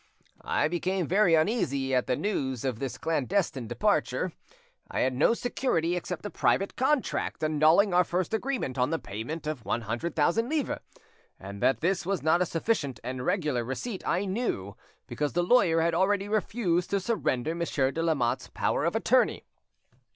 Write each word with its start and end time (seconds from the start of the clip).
I 0.43 0.67
became 0.67 1.05
very 1.05 1.35
uneasy 1.35 1.93
at 1.93 2.07
the 2.07 2.15
news 2.15 2.65
of 2.65 2.79
this 2.79 2.97
clandestine 2.97 3.67
departure. 3.67 4.33
I 4.89 5.01
had 5.01 5.13
no 5.13 5.35
security 5.35 5.95
except 5.95 6.25
a 6.25 6.31
private 6.31 6.75
contract 6.75 7.43
annulling 7.43 7.93
our 7.93 8.03
first 8.03 8.33
agreement 8.33 8.79
on 8.79 8.89
the 8.89 8.97
payment 8.97 9.45
of 9.45 9.63
one 9.63 9.81
hundred 9.81 10.15
thousand 10.15 10.49
livres, 10.49 10.79
and 11.39 11.61
that 11.61 11.81
this 11.81 12.03
was 12.03 12.23
not 12.23 12.41
a 12.41 12.47
sufficient 12.47 12.99
and 13.03 13.23
regular 13.23 13.63
receipt 13.63 14.01
I 14.07 14.25
knew, 14.25 14.75
because 15.05 15.33
the 15.33 15.43
lawyer 15.43 15.81
had 15.81 15.93
already 15.93 16.27
refused 16.27 16.89
to 16.89 16.99
surrender 16.99 17.53
Monsieur 17.53 17.91
de 17.91 18.01
Lamotte's 18.01 18.47
power 18.47 18.85
of 18.85 18.95
attorney. 18.95 19.43